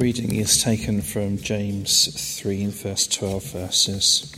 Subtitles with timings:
[0.00, 4.34] Reading is taken from James 3 verse 12 verses.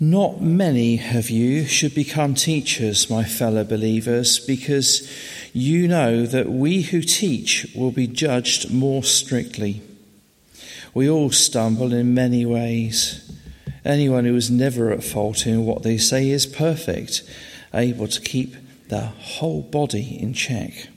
[0.00, 5.08] Not many of you should become teachers, my fellow believers, because
[5.52, 9.80] you know that we who teach will be judged more strictly.
[10.94, 13.40] We all stumble in many ways.
[13.84, 17.22] Anyone who is never at fault in what they say is perfect,
[17.72, 18.56] able to keep
[18.88, 20.88] the whole body in check.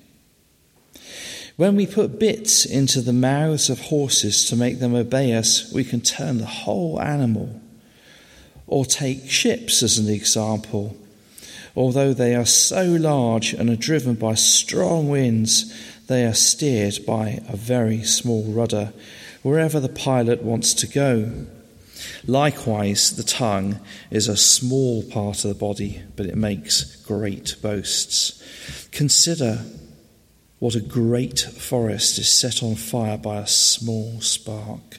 [1.58, 5.84] When we put bits into the mouths of horses to make them obey us, we
[5.84, 7.60] can turn the whole animal.
[8.68, 10.96] Or take ships as an example.
[11.76, 15.74] Although they are so large and are driven by strong winds,
[16.06, 18.94] they are steered by a very small rudder
[19.42, 21.32] wherever the pilot wants to go.
[22.28, 23.80] Likewise, the tongue
[24.12, 28.44] is a small part of the body, but it makes great boasts.
[28.92, 29.66] Consider
[30.60, 34.98] what a great forest is set on fire by a small spark.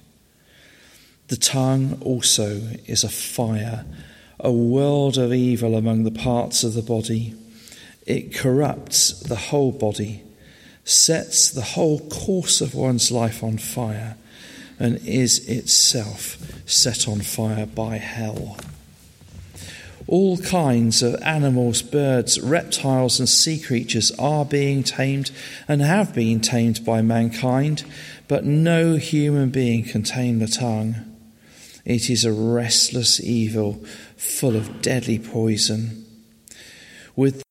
[1.28, 3.84] The tongue also is a fire,
[4.40, 7.34] a world of evil among the parts of the body.
[8.06, 10.22] It corrupts the whole body,
[10.84, 14.16] sets the whole course of one's life on fire,
[14.78, 18.56] and is itself set on fire by hell.
[20.08, 25.30] All kinds of animals, birds, reptiles, and sea creatures are being tamed
[25.68, 27.84] and have been tamed by mankind,
[28.26, 30.96] but no human being can tame the tongue.
[31.84, 33.84] It is a restless evil
[34.16, 36.06] full of deadly poison.
[37.14, 37.42] With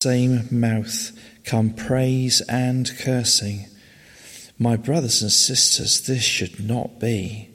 [0.00, 1.10] same mouth
[1.44, 3.66] come praise and cursing.
[4.56, 7.48] My brothers and sisters, this should not be.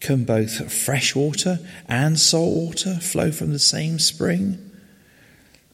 [0.00, 4.70] Can both fresh water and salt water flow from the same spring?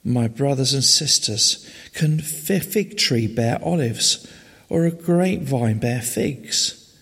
[0.03, 4.27] My brothers and sisters, can fig tree bear olives
[4.69, 6.99] or a grapevine bear figs?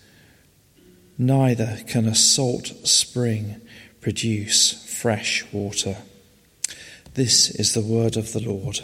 [1.17, 3.61] Neither can a salt spring
[3.99, 5.97] produce fresh water.
[7.15, 8.81] This is the word of the Lord.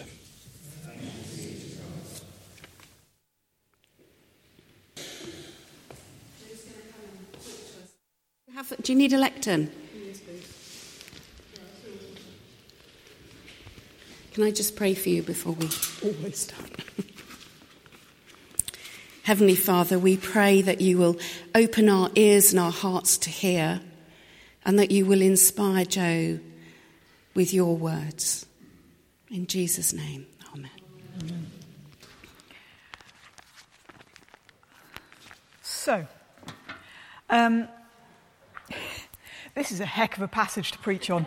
[8.82, 9.70] do you need a lectern?
[14.32, 15.70] Can I just pray for you before we
[16.02, 16.72] always start?
[19.24, 21.20] Heavenly Father, we pray that you will
[21.54, 23.82] open our ears and our hearts to hear,
[24.64, 26.40] and that you will inspire Joe
[27.34, 28.46] with your words.
[29.30, 30.72] In Jesus' name, amen.
[31.22, 31.52] amen.
[35.62, 36.06] So,
[37.30, 37.68] um,
[39.56, 41.26] this is a heck of a passage to preach on.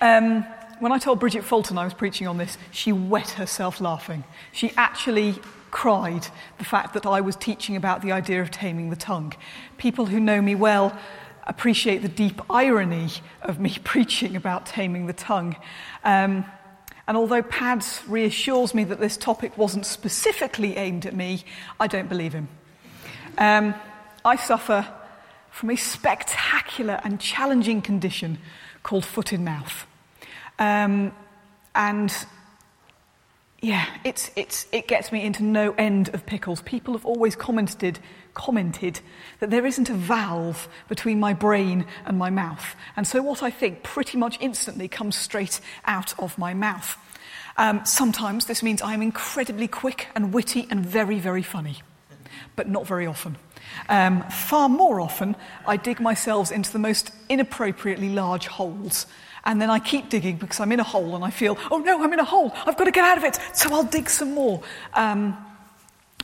[0.00, 0.44] Um,
[0.78, 4.24] when I told Bridget Fulton I was preaching on this, she wet herself laughing.
[4.52, 5.36] She actually
[5.70, 6.26] cried
[6.58, 9.34] the fact that I was teaching about the idea of taming the tongue.
[9.78, 10.96] People who know me well
[11.46, 13.08] appreciate the deep irony
[13.42, 15.56] of me preaching about taming the tongue.
[16.04, 16.44] Um,
[17.08, 21.44] and although Pads reassures me that this topic wasn't specifically aimed at me,
[21.78, 22.48] I don't believe him.
[23.38, 23.74] Um,
[24.24, 24.86] I suffer
[25.50, 28.38] from a spectacular and challenging condition
[28.82, 29.86] called foot in mouth.
[30.58, 31.12] Um,
[31.74, 32.12] and
[33.60, 36.60] yeah, it's, it's, it gets me into no end of pickles.
[36.62, 37.98] People have always commented
[38.36, 39.00] commented
[39.40, 42.76] that there isn't a valve between my brain and my mouth.
[42.96, 46.96] And so what I think pretty much instantly comes straight out of my mouth.
[47.56, 51.82] Um, sometimes this means I'm incredibly quick and witty and very, very funny,
[52.54, 53.36] but not very often.
[53.88, 55.34] Um, far more often,
[55.66, 59.06] I dig myself into the most inappropriately large holes.
[59.46, 62.02] And then I keep digging because I'm in a hole and I feel, oh no,
[62.02, 62.52] I'm in a hole.
[62.66, 63.38] I've got to get out of it.
[63.54, 64.62] So I'll dig some more.
[64.92, 65.38] Um,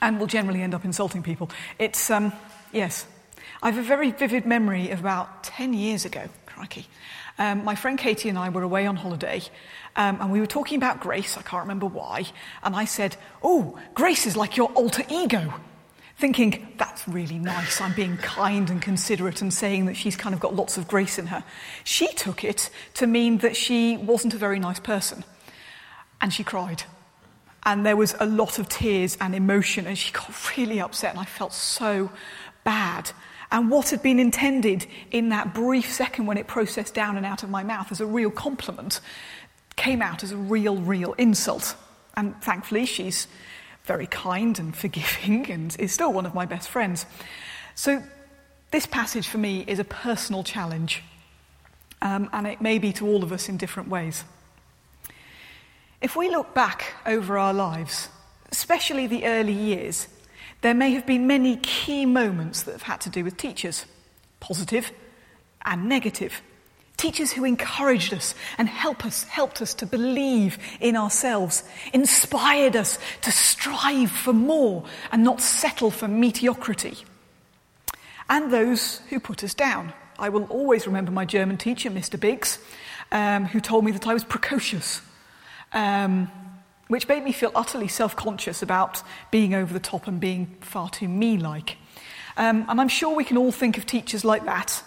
[0.03, 1.49] and will generally end up insulting people.
[1.79, 2.33] It's, um,
[2.73, 3.07] yes.
[3.63, 6.87] I have a very vivid memory of about 10 years ago, crikey.
[7.39, 9.41] Um, my friend Katie and I were away on holiday,
[9.97, 11.39] um, and we were talking about grace.
[11.39, 12.25] I can't remember why.
[12.63, 15.55] And I said, Oh, grace is like your alter ego.
[16.19, 17.81] Thinking, that's really nice.
[17.81, 21.19] I'm being kind and considerate and saying that she's kind of got lots of grace
[21.19, 21.43] in her.
[21.85, 25.25] She took it to mean that she wasn't a very nice person.
[26.21, 26.85] And she cried.
[27.65, 31.21] And there was a lot of tears and emotion, and she got really upset, and
[31.21, 32.11] I felt so
[32.65, 33.11] bad.
[33.51, 37.43] And what had been intended in that brief second when it processed down and out
[37.43, 39.01] of my mouth as a real compliment
[39.77, 41.77] came out as a real, real insult.
[42.17, 43.27] And thankfully, she's
[43.85, 47.07] very kind and forgiving and is still one of my best friends.
[47.75, 48.03] So
[48.73, 51.05] This passage for me is a personal challenge,
[52.01, 54.25] um, and it may be to all of us in different ways.
[56.01, 58.09] If we look back over our lives,
[58.51, 60.09] especially the early years,
[60.63, 63.85] there may have been many key moments that have had to do with teachers,
[64.41, 64.91] positive
[65.67, 66.41] and negative.
[67.03, 72.97] Teachers who encouraged us and help us, helped us to believe in ourselves, inspired us
[73.23, 76.97] to strive for more and not settle for mediocrity.
[78.31, 79.93] And those who put us down.
[80.17, 82.21] I will always remember my German teacher, Mr.
[82.21, 82.61] Biggs,
[83.11, 85.03] um, who told me that I was precocious
[85.73, 86.31] um,
[86.87, 89.03] which made me feel utterly self conscious about
[89.33, 91.79] being over the top and being far too me like.
[92.37, 94.85] Um, and I'm sure we can all think of teachers like that,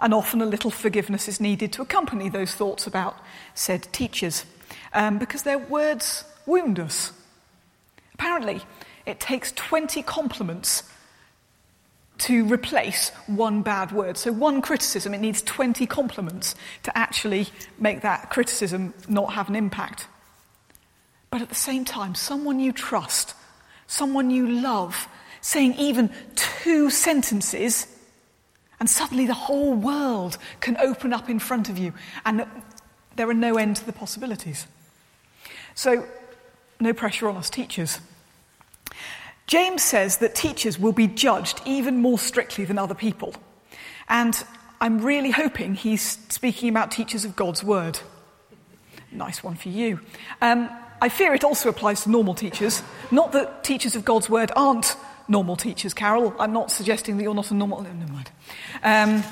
[0.00, 3.16] and often a little forgiveness is needed to accompany those thoughts about
[3.54, 4.44] said teachers,
[4.92, 7.12] um, because their words wound us.
[8.14, 8.62] Apparently,
[9.06, 10.82] it takes 20 compliments
[12.18, 14.16] to replace one bad word.
[14.18, 17.48] So, one criticism, it needs 20 compliments to actually
[17.78, 20.06] make that criticism not have an impact.
[21.30, 23.34] But at the same time, someone you trust,
[23.86, 25.08] someone you love,
[25.40, 27.86] saying even two sentences,
[28.80, 31.92] and suddenly the whole world can open up in front of you,
[32.24, 32.46] and
[33.16, 34.66] there are no end to the possibilities.
[35.74, 36.06] So,
[36.80, 38.00] no pressure on us teachers.
[39.46, 43.34] James says that teachers will be judged even more strictly than other people.
[44.08, 44.42] And
[44.80, 47.98] I'm really hoping he's speaking about teachers of God's word.
[49.12, 50.00] Nice one for you.
[50.40, 50.70] Um,
[51.02, 52.82] I fear it also applies to normal teachers.
[53.10, 54.96] Not that teachers of God's word aren't
[55.30, 56.34] normal teachers, Carol.
[56.38, 57.80] I'm not suggesting that you're not a normal.
[57.80, 58.30] No, never mind.
[58.82, 59.24] Um,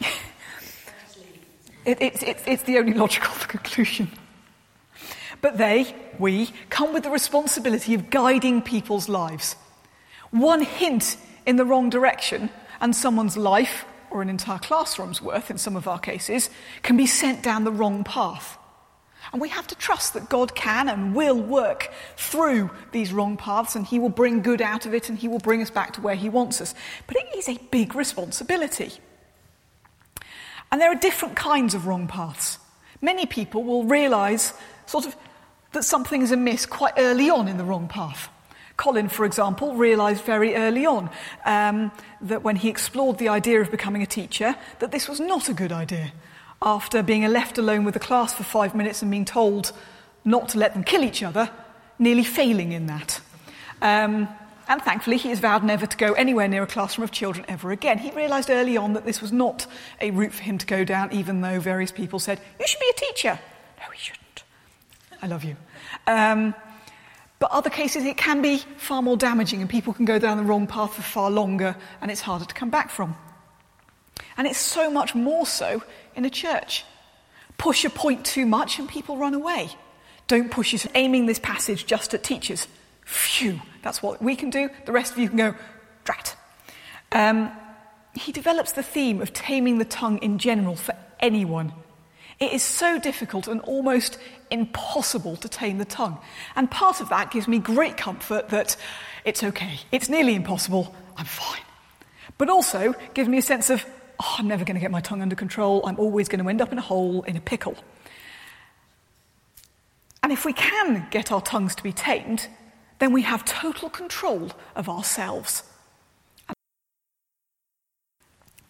[1.84, 4.10] it, it, it, it's the only logical conclusion.
[5.40, 9.56] But they, we, come with the responsibility of guiding people's lives.
[10.30, 12.48] One hint in the wrong direction,
[12.80, 16.48] and someone's life, or an entire classroom's worth in some of our cases,
[16.82, 18.56] can be sent down the wrong path.
[19.32, 23.74] And we have to trust that God can and will work through these wrong paths
[23.74, 26.00] and He will bring good out of it and He will bring us back to
[26.00, 26.74] where He wants us.
[27.06, 28.92] But it is a big responsibility.
[30.70, 32.58] And there are different kinds of wrong paths.
[33.00, 34.52] Many people will realize
[34.86, 35.16] sort of
[35.72, 38.28] that something is amiss quite early on in the wrong path.
[38.76, 41.10] Colin, for example, realized very early on
[41.44, 45.48] um, that when he explored the idea of becoming a teacher, that this was not
[45.48, 46.12] a good idea
[46.64, 49.72] after being left alone with the class for five minutes and being told
[50.24, 51.50] not to let them kill each other,
[51.98, 53.20] nearly failing in that.
[53.82, 54.28] Um,
[54.66, 57.70] and thankfully, he has vowed never to go anywhere near a classroom of children ever
[57.70, 57.98] again.
[57.98, 59.66] He realised early on that this was not
[60.00, 62.90] a route for him to go down, even though various people said, You should be
[62.90, 63.38] a teacher.
[63.78, 64.44] No, he shouldn't.
[65.20, 65.56] I love you.
[66.06, 66.54] Um,
[67.38, 70.44] but other cases, it can be far more damaging, and people can go down the
[70.44, 73.16] wrong path for far longer, and it's harder to come back from.
[74.36, 75.82] And it's so much more so
[76.14, 76.84] in a church.
[77.56, 79.70] Push a point too much and people run away.
[80.26, 80.86] Don't push it.
[80.94, 82.66] Aiming this passage just at teachers.
[83.04, 84.70] Phew, that's what we can do.
[84.86, 85.54] The rest of you can go,
[86.04, 86.36] drat.
[87.12, 87.52] Um,
[88.14, 91.72] he develops the theme of taming the tongue in general for anyone.
[92.40, 94.18] It is so difficult and almost
[94.50, 96.18] impossible to tame the tongue.
[96.56, 98.76] And part of that gives me great comfort that
[99.24, 99.80] it's okay.
[99.92, 100.94] It's nearly impossible.
[101.16, 101.62] I'm fine.
[102.36, 103.84] But also gives me a sense of
[104.20, 105.84] oh, I'm never going to get my tongue under control.
[105.86, 107.76] I'm always going to end up in a hole, in a pickle.
[110.22, 112.48] And if we can get our tongues to be tamed,
[112.98, 115.64] then we have total control of ourselves.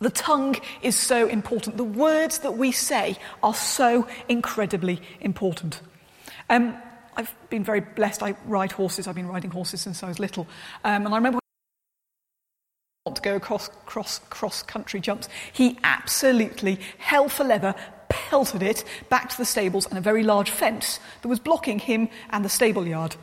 [0.00, 1.76] The tongue is so important.
[1.76, 5.80] The words that we say are so incredibly important.
[6.50, 6.76] Um,
[7.16, 8.22] I've been very blessed.
[8.22, 9.06] I ride horses.
[9.06, 10.48] I've been riding horses since I was little.
[10.82, 11.38] Um, and I remember
[13.12, 15.28] to go across cross, cross country jumps.
[15.52, 17.74] He absolutely, hell for leather,
[18.08, 22.08] pelted it back to the stables and a very large fence that was blocking him
[22.30, 23.14] and the stable yard.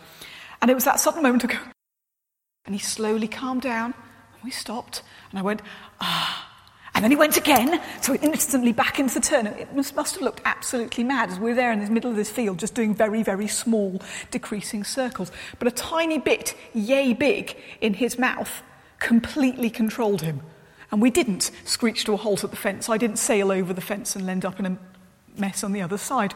[0.62, 1.58] And it was that sudden moment of go,
[2.66, 3.96] and he slowly calmed down,
[4.36, 5.64] and we stopped, and I went,
[6.00, 6.48] ah.
[6.94, 9.48] And then he went again, so instantly back into the turn.
[9.48, 12.18] It must, must have looked absolutely mad as we were there in the middle of
[12.18, 15.32] this field, just doing very, very small, decreasing circles.
[15.58, 18.62] But a tiny bit, yay big, in his mouth
[19.02, 20.40] completely controlled him.
[20.92, 22.88] And we didn't screech to a halt at the fence.
[22.88, 24.78] I didn't sail over the fence and end up in a
[25.38, 26.34] mess on the other side.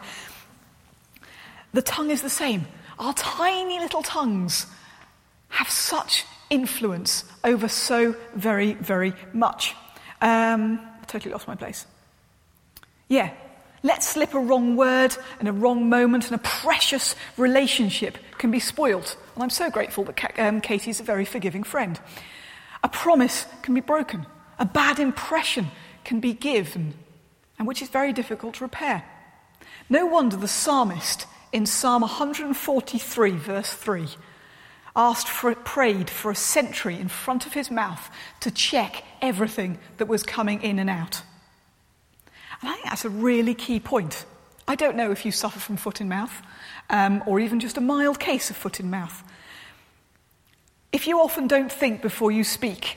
[1.72, 2.66] The tongue is the same.
[2.98, 4.66] Our tiny little tongues
[5.48, 9.74] have such influence over so very, very much.
[10.20, 11.86] Um, I totally lost my place.
[13.08, 13.30] Yeah,
[13.82, 18.58] Let's slip a wrong word and a wrong moment, and a precious relationship can be
[18.58, 19.16] spoilt.
[19.34, 22.00] And I'm so grateful that um, Katie's a very forgiving friend.
[22.86, 24.26] A promise can be broken.
[24.60, 25.72] A bad impression
[26.04, 26.94] can be given,
[27.58, 29.02] and which is very difficult to repair.
[29.90, 34.06] No wonder the psalmist in Psalm 143, verse 3,
[34.94, 40.06] asked for, prayed for a sentry in front of his mouth to check everything that
[40.06, 41.22] was coming in and out.
[42.62, 44.26] And I think that's a really key point.
[44.68, 46.40] I don't know if you suffer from foot in mouth
[46.88, 49.24] um, or even just a mild case of foot in mouth.
[50.96, 52.96] If you often don't think before you speak,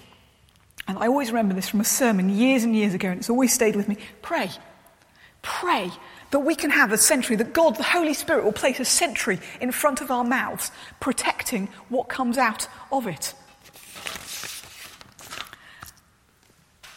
[0.88, 3.52] and I always remember this from a sermon years and years ago, and it's always
[3.52, 4.50] stayed with me pray.
[5.42, 5.92] Pray
[6.32, 9.42] that we can have a sentry, that God, the Holy Spirit, will place a sentry
[9.60, 13.34] in front of our mouths, protecting what comes out of it.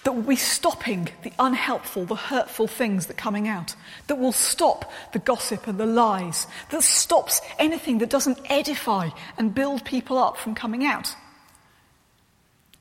[0.04, 3.74] That will be stopping the unhelpful, the hurtful things that are coming out,
[4.08, 9.54] that will stop the gossip and the lies, that stops anything that doesn't edify and
[9.54, 11.14] build people up from coming out.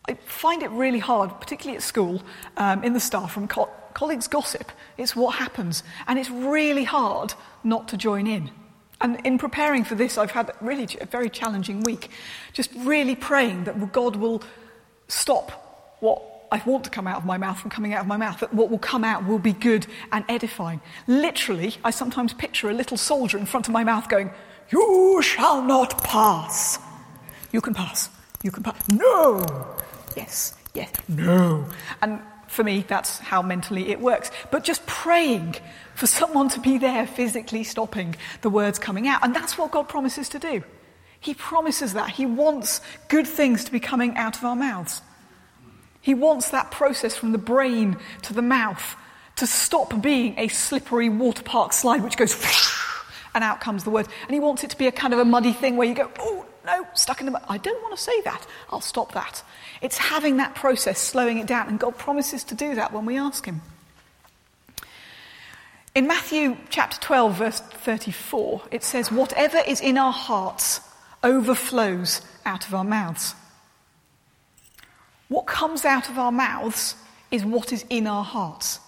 [0.07, 2.23] I find it really hard, particularly at school,
[2.57, 4.71] um, in the staff room, co- colleagues gossip.
[4.97, 8.49] It's what happens, and it's really hard not to join in.
[8.99, 12.09] And in preparing for this, I've had really a very challenging week,
[12.53, 14.41] just really praying that God will
[15.07, 18.17] stop what I want to come out of my mouth from coming out of my
[18.17, 20.81] mouth, that what will come out will be good and edifying.
[21.07, 24.31] Literally, I sometimes picture a little soldier in front of my mouth going,
[24.69, 26.77] You shall not pass.
[27.53, 28.09] You can pass.
[28.43, 28.75] You can pass.
[28.89, 29.77] No.
[30.17, 30.55] Yes.
[30.73, 30.91] Yes.
[31.07, 31.65] No.
[32.01, 34.29] And for me, that's how mentally it works.
[34.51, 35.55] But just praying
[35.95, 39.23] for someone to be there physically stopping the words coming out.
[39.23, 40.63] And that's what God promises to do.
[41.21, 42.09] He promises that.
[42.09, 45.01] He wants good things to be coming out of our mouths.
[46.01, 48.95] He wants that process from the brain to the mouth
[49.37, 52.33] to stop being a slippery water park slide which goes
[53.33, 54.07] and out comes the word.
[54.23, 56.11] And he wants it to be a kind of a muddy thing where you go,
[56.19, 57.43] oh, no, stuck in the mud.
[57.47, 58.45] I don't want to say that.
[58.69, 59.43] I'll stop that.
[59.81, 63.17] It's having that process, slowing it down, and God promises to do that when we
[63.17, 63.61] ask him.
[65.93, 70.81] In Matthew chapter 12, verse 34, it says, Whatever is in our hearts
[71.23, 73.35] overflows out of our mouths.
[75.31, 76.93] What comes out of our mouths
[77.31, 78.81] is what is in our hearts.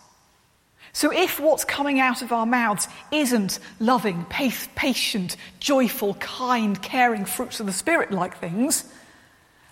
[0.91, 7.61] So if what's coming out of our mouths isn't loving, patient, joyful, kind, caring fruits
[7.61, 8.83] of the Spirit like things,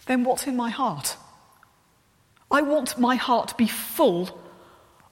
[0.05, 1.17] then what's in my heart?
[2.49, 4.39] I want my heart to be full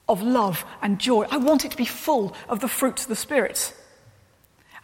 [0.08, 1.26] of love and joy.
[1.30, 3.74] I want it to be full of the fruits of the Spirit.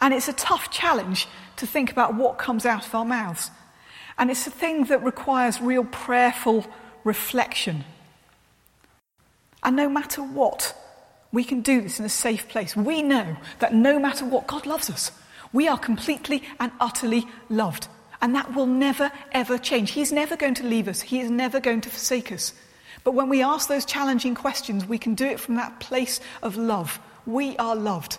[0.02, 3.50] And it's a tough challenge to think about what comes out of our mouths.
[4.18, 6.66] And it's a thing that requires real prayerful
[7.04, 7.84] reflection.
[9.62, 10.74] And no matter what,
[11.32, 12.76] we can do this in a safe place.
[12.76, 15.10] We know that no matter what, God loves us.
[15.52, 17.88] We are completely and utterly loved.
[18.22, 19.90] And that will never, ever change.
[19.90, 22.54] He's never going to leave us, He is never going to forsake us.
[23.04, 26.56] But when we ask those challenging questions, we can do it from that place of
[26.56, 26.98] love.
[27.24, 28.18] We are loved.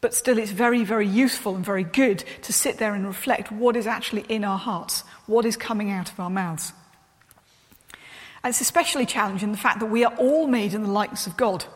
[0.00, 3.76] But still, it's very, very useful and very good to sit there and reflect what
[3.76, 6.72] is actually in our hearts, what is coming out of our mouths.
[8.42, 11.36] And it's especially challenging the fact that we are all made in the likeness of
[11.36, 11.66] God.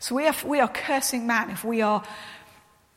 [0.00, 2.02] So we are, we are cursing man, if we are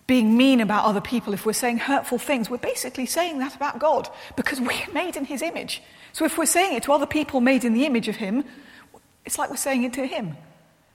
[0.07, 3.77] being mean about other people, if we're saying hurtful things, we're basically saying that about
[3.77, 5.83] God because we're made in his image.
[6.13, 8.43] So if we're saying it to other people made in the image of him,
[9.25, 10.35] it's like we're saying it to him.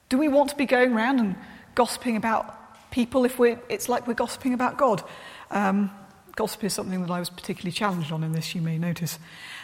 [0.09, 1.37] Do we want to be going around and
[1.75, 2.59] gossiping about
[2.93, 5.03] people if we're, it's like we're gossiping about God.
[5.51, 5.91] Um,
[6.37, 9.19] gossip is something that I was particularly challenged on in this, you may notice.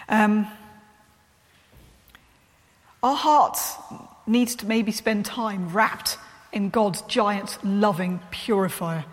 [0.09, 0.49] Um,
[3.03, 3.77] our hearts
[4.27, 6.19] needs to maybe spend time wrapped
[6.53, 9.05] in God's giant, loving purifier.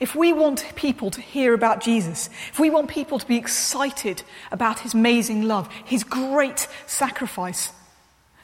[0.00, 4.22] If we want people to hear about Jesus, if we want people to be excited
[4.50, 7.72] about his amazing love, his great sacrifice,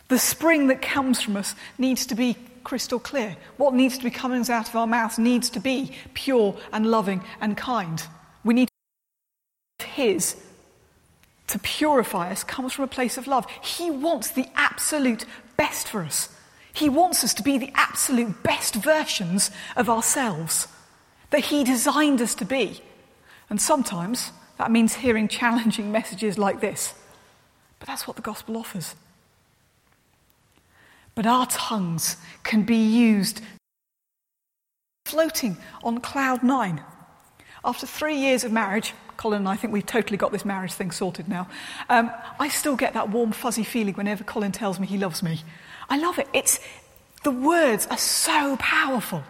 [0.09, 3.37] the spring that comes from us needs to be crystal clear.
[3.57, 7.23] What needs to be coming out of our mouths needs to be pure and loving
[7.41, 8.03] and kind.
[8.45, 8.69] We need
[9.83, 10.37] His
[11.47, 13.47] to purify us comes from a place of love.
[13.63, 15.25] He wants the absolute
[15.57, 16.29] best for us.
[16.73, 20.67] He wants us to be the absolute best versions of ourselves
[21.31, 22.83] that He designed us to be.
[23.51, 26.95] And sometimes that means hearing challenging messages like this.
[27.79, 28.95] But that's what the gospel offers.
[31.15, 33.41] But our tongues can be used
[35.07, 36.83] floating on cloud nine.
[37.65, 40.91] After three years of marriage, Colin and I think we've totally got this marriage thing
[40.91, 41.49] sorted now.
[41.89, 45.43] Um, I still get that warm, fuzzy feeling whenever Colin tells me he loves me.
[45.89, 46.29] I love it.
[46.33, 46.59] It's,
[47.23, 49.23] the words are so powerful.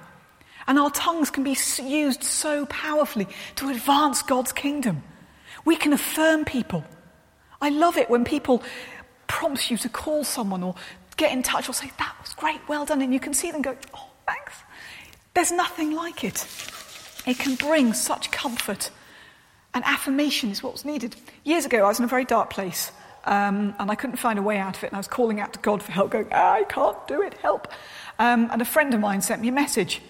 [0.66, 5.02] And our tongues can be used so powerfully to advance God's kingdom.
[5.64, 6.84] We can affirm people.
[7.60, 8.62] I love it when people
[9.26, 10.74] prompts you to call someone or
[11.16, 13.02] get in touch or say, That was great, well done.
[13.02, 14.54] And you can see them go, Oh, thanks.
[15.34, 16.46] There's nothing like it.
[17.26, 18.90] It can bring such comfort.
[19.72, 21.16] And affirmation is what's needed.
[21.42, 22.92] Years ago, I was in a very dark place
[23.24, 24.88] um, and I couldn't find a way out of it.
[24.88, 27.68] And I was calling out to God for help, going, I can't do it, help.
[28.18, 30.00] Um, and a friend of mine sent me a message,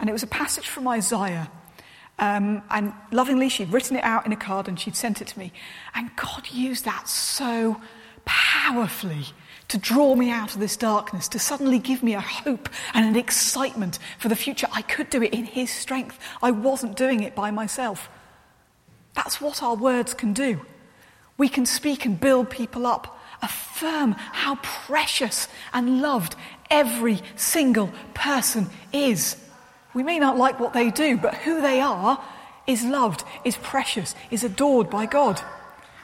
[0.00, 1.50] and it was a passage from Isaiah.
[2.18, 5.38] Um, and lovingly, she'd written it out in a card and she'd sent it to
[5.38, 5.52] me.
[5.94, 7.80] And God used that so
[8.24, 9.26] powerfully
[9.68, 13.16] to draw me out of this darkness, to suddenly give me a hope and an
[13.16, 14.68] excitement for the future.
[14.72, 16.18] I could do it in His strength.
[16.42, 18.08] I wasn't doing it by myself.
[19.14, 20.60] That's what our words can do.
[21.36, 26.36] We can speak and build people up, affirm how precious and loved
[26.70, 29.36] every single person is.
[29.94, 32.22] We may not like what they do, but who they are
[32.66, 35.40] is loved, is precious, is adored by God.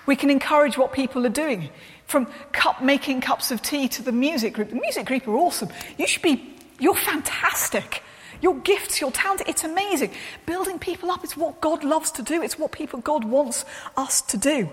[0.07, 1.71] We can encourage what people are doing.
[2.11, 4.71] From cup making cups of tea to the music group.
[4.71, 5.69] The music group are awesome.
[5.97, 8.03] You should be, you're fantastic.
[8.43, 10.11] Your gifts, your talent, it's amazing.
[10.45, 12.43] Building people up, it's what God loves to do.
[12.43, 13.65] It's what people God wants
[13.97, 14.69] us to do.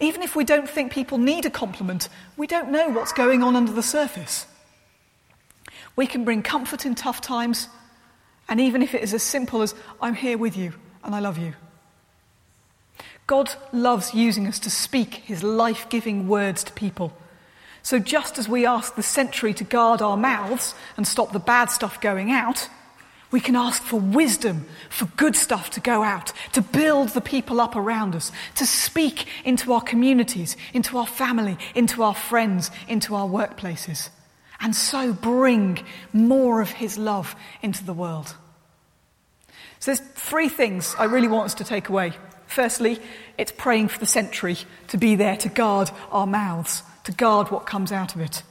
[0.00, 2.08] Even if we don't think people need a compliment,
[2.38, 4.46] we don't know what's going on under the surface.
[5.94, 7.68] We can bring comfort in tough times,
[8.48, 10.72] and even if it is as simple as, I'm here with you
[11.04, 11.52] and I love you.
[13.26, 17.12] God loves using us to speak his life giving words to people.
[17.82, 21.70] So, just as we ask the sentry to guard our mouths and stop the bad
[21.70, 22.68] stuff going out,
[23.30, 27.60] we can ask for wisdom, for good stuff to go out, to build the people
[27.60, 33.14] up around us, to speak into our communities, into our family, into our friends, into
[33.14, 34.10] our workplaces,
[34.60, 38.34] and so bring more of His love into the world.
[39.78, 42.12] So there's three things I really want us to take away.
[42.46, 42.98] Firstly,
[43.38, 44.56] it's praying for the sentry
[44.88, 48.42] to be there to guard our mouths, to guard what comes out of it,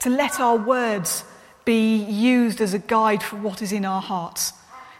[0.00, 1.24] to let our words
[1.64, 4.52] be used as a guide for what is in our hearts.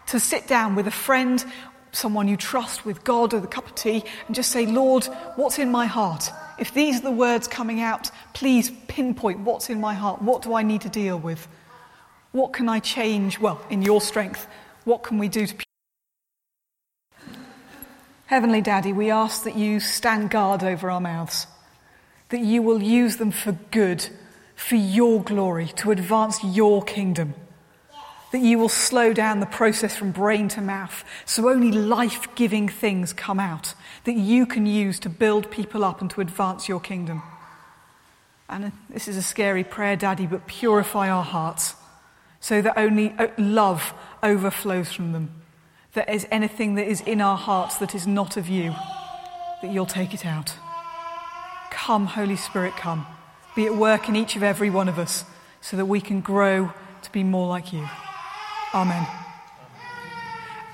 [0.07, 1.43] To sit down with a friend,
[1.91, 5.59] someone you trust, with God, or a cup of tea, and just say, Lord, what's
[5.59, 6.29] in my heart?
[6.59, 10.21] If these are the words coming out, please pinpoint what's in my heart.
[10.21, 11.47] What do I need to deal with?
[12.31, 13.39] What can I change?
[13.39, 14.47] Well, in your strength,
[14.87, 15.55] what can we do to.
[18.27, 21.45] Heavenly Daddy, we ask that you stand guard over our mouths,
[22.29, 24.07] that you will use them for good
[24.55, 27.35] for your glory, to advance your kingdom.
[28.31, 32.67] That you will slow down the process from brain to mouth so only life giving
[32.67, 33.73] things come out
[34.05, 37.21] that you can use to build people up and to advance your kingdom.
[38.49, 41.75] And this is a scary prayer, Daddy, but purify our hearts
[42.39, 45.41] so that only uh, love overflows from them.
[45.93, 48.75] That is anything that is in our hearts that is not of you,
[49.61, 50.55] that you'll take it out.
[51.71, 53.05] Come, Holy Spirit, come
[53.57, 55.25] be at work in each of every one of us
[55.61, 56.71] so that we can grow
[57.01, 57.89] to be more like you.
[58.71, 59.05] Amen.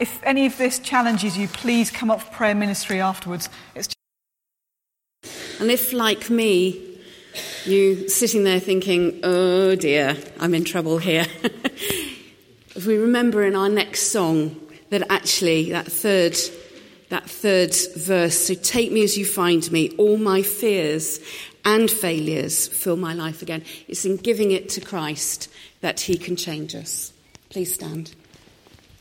[0.02, 3.48] If any of this challenges you, please come up for prayer ministry afterwards.
[3.74, 3.88] It's
[5.62, 6.93] and if, like me,
[7.66, 11.26] you sitting there thinking, oh dear, I'm in trouble here.
[11.44, 16.38] if we remember in our next song that actually that third
[17.10, 21.20] that third verse, so take me as you find me, all my fears
[21.64, 23.64] and failures fill my life again.
[23.88, 25.50] It's in giving it to Christ
[25.82, 27.14] that He can change us.
[27.50, 28.16] Please stand.